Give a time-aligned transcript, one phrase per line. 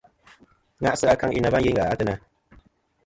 [0.83, 2.15] Ŋa'sɨ akaŋ yeyn na va yeyn gha a teyna.